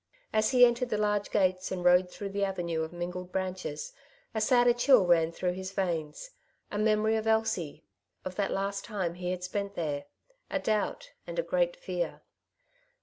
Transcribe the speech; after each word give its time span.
As 0.33 0.51
ho 0.51 0.57
entered 0.57 0.89
the 0.89 0.97
large 0.97 1.29
gates 1.29 1.71
and 1.71 1.85
rode 1.85 2.09
through 2.09 2.29
the 2.29 2.43
avenue 2.43 2.81
of 2.81 2.91
mingled 2.91 3.31
branches, 3.31 3.93
a 4.33 4.41
sadder 4.41 4.73
chill 4.73 5.05
ran 5.05 5.31
through 5.31 5.51
his 5.53 5.71
veins, 5.73 6.31
a 6.71 6.79
memory 6.79 7.17
of 7.17 7.27
Elsie, 7.27 7.83
of 8.25 8.33
that 8.33 8.49
last 8.49 8.83
time 8.83 9.13
he 9.13 9.29
had 9.29 9.43
spent 9.43 9.75
there; 9.75 10.05
a 10.49 10.57
doubt, 10.57 11.11
and 11.27 11.37
a 11.37 11.43
great 11.43 11.75
fear. 11.75 12.21